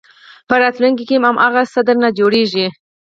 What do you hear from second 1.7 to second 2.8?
څه درنه جوړېږي.